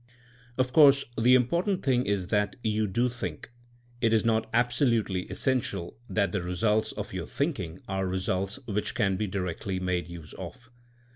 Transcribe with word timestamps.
Of 0.57 0.73
course 0.73 1.05
the 1.15 1.35
important 1.35 1.85
thing 1.85 2.07
is 2.07 2.29
that 2.29 2.55
you 2.63 2.87
do 2.87 3.07
think. 3.07 3.51
It 4.01 4.13
is 4.13 4.25
not 4.25 4.49
absolutely 4.51 5.25
essential 5.29 5.95
that 6.09 6.31
the' 6.31 6.41
results 6.41 6.91
of 6.93 7.13
your 7.13 7.27
thinking 7.27 7.79
are 7.87 8.07
results 8.07 8.57
which 8.65 8.95
can, 8.95 9.15
be 9.15 9.27
directly 9.27 9.79
made 9.79 10.07
use 10.07 10.33
of. 10.39 10.71